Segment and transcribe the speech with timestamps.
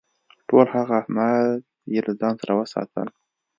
[0.47, 1.47] ټول هغه اسناد
[1.93, 3.07] یې له ځان سره وساتل.